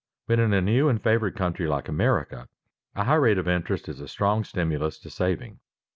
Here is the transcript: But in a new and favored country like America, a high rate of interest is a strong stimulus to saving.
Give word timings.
But 0.25 0.39
in 0.39 0.51
a 0.51 0.61
new 0.63 0.89
and 0.89 0.99
favored 0.99 1.35
country 1.35 1.67
like 1.67 1.87
America, 1.87 2.47
a 2.95 3.03
high 3.03 3.13
rate 3.13 3.37
of 3.37 3.47
interest 3.47 3.87
is 3.87 3.99
a 3.99 4.07
strong 4.07 4.43
stimulus 4.43 4.97
to 5.01 5.11
saving. 5.11 5.59